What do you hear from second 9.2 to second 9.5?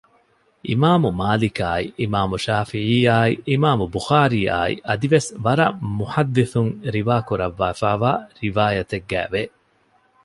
ވެ